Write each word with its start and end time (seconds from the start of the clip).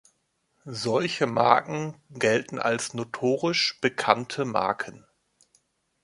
Solche 0.65 1.27
Marken 1.27 1.95
gelten 2.09 2.57
als 2.57 2.95
notorisch 2.95 3.77
bekannte 3.81 4.45
Marken. 4.45 5.05